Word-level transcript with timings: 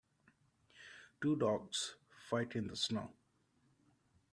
Two 1.21 1.35
dogs 1.35 1.93
fight 2.27 2.55
in 2.55 2.65
the 2.69 2.75
snow. 2.75 3.11